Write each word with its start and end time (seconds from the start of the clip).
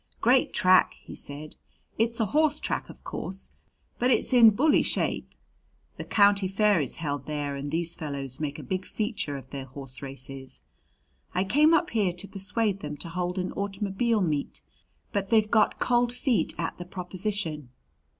"Great 0.19 0.51
track!" 0.51 0.95
he 0.99 1.13
said. 1.13 1.55
"It's 1.99 2.19
a 2.19 2.25
horse 2.25 2.59
track, 2.59 2.89
of 2.89 3.03
course, 3.03 3.51
but 3.99 4.09
it's 4.09 4.33
in 4.33 4.49
bully 4.49 4.81
shape 4.81 5.29
the 5.97 6.03
county 6.03 6.47
fair 6.47 6.81
is 6.81 6.95
held 6.95 7.27
there 7.27 7.55
and 7.55 7.69
these 7.69 7.93
fellows 7.93 8.39
make 8.39 8.57
a 8.57 8.63
big 8.63 8.83
feature 8.83 9.37
of 9.37 9.51
their 9.51 9.65
horse 9.65 10.01
races. 10.01 10.63
I 11.35 11.43
came 11.43 11.75
up 11.75 11.91
here 11.91 12.13
to 12.13 12.27
persuade 12.27 12.79
them 12.79 12.97
to 12.97 13.09
hold 13.09 13.37
an 13.37 13.51
automobile 13.51 14.21
meet, 14.21 14.63
but 15.13 15.29
they've 15.29 15.51
got 15.51 15.77
cold 15.77 16.11
feet 16.13 16.55
an 16.57 16.71
the 16.79 16.85
proposition." 16.85 17.69